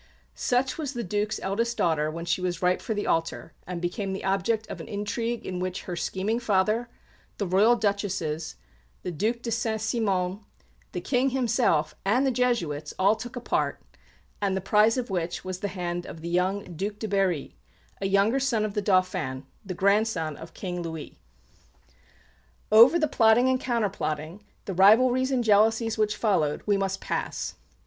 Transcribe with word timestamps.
Such 0.33 0.79
was 0.79 0.93
the 0.93 1.03
Duc's 1.03 1.39
eldest 1.43 1.77
daughter 1.77 2.09
when 2.09 2.25
she 2.25 2.41
was 2.41 2.63
ripe 2.63 2.81
for 2.81 2.95
the 2.95 3.05
altar 3.05 3.53
and 3.67 3.79
became 3.79 4.13
the 4.13 4.23
object 4.23 4.65
of 4.67 4.81
an 4.81 4.87
intrigue 4.87 5.45
in 5.45 5.59
which 5.59 5.83
her 5.83 5.95
scheming 5.95 6.39
father, 6.39 6.89
the 7.37 7.45
Royal 7.45 7.75
Duchesses, 7.75 8.55
the 9.03 9.11
Duc 9.11 9.43
de 9.43 9.51
Saint 9.51 9.79
Simon, 9.79 10.39
the 10.91 11.01
King 11.01 11.29
himself, 11.29 11.93
and 12.03 12.25
the 12.25 12.31
Jesuits 12.31 12.95
all 12.97 13.15
took 13.15 13.35
a 13.35 13.39
part, 13.39 13.79
and 14.41 14.57
the 14.57 14.59
prize 14.59 14.97
of 14.97 15.11
which 15.11 15.45
was 15.45 15.59
the 15.59 15.67
hand 15.67 16.07
of 16.07 16.21
the 16.21 16.29
young 16.29 16.63
Duc 16.75 16.97
de 16.97 17.07
Berry, 17.07 17.55
a 18.01 18.07
younger 18.07 18.39
son 18.39 18.65
of 18.65 18.73
the 18.73 18.81
Dauphin, 18.81 19.45
the 19.63 19.75
grandson 19.75 20.35
of 20.35 20.55
King 20.55 20.81
Louis. 20.81 21.19
Over 22.71 22.97
the 22.97 23.07
plotting 23.07 23.47
and 23.47 23.59
counterplotting, 23.61 24.41
the 24.65 24.73
rivalries 24.73 25.29
and 25.29 25.43
jealousies 25.43 25.99
which 25.99 26.17
followed, 26.17 26.63
we 26.65 26.75
must 26.75 27.01
pass. 27.01 27.53